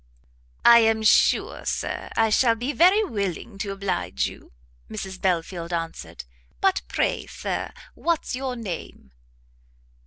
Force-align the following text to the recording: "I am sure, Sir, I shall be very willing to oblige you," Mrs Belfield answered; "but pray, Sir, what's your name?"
"I 0.65 0.79
am 0.79 1.03
sure, 1.03 1.63
Sir, 1.63 2.09
I 2.17 2.31
shall 2.31 2.55
be 2.55 2.73
very 2.73 3.03
willing 3.03 3.59
to 3.59 3.69
oblige 3.71 4.25
you," 4.25 4.51
Mrs 4.89 5.21
Belfield 5.21 5.71
answered; 5.71 6.23
"but 6.59 6.81
pray, 6.87 7.27
Sir, 7.27 7.71
what's 7.93 8.35
your 8.35 8.55
name?" 8.55 9.11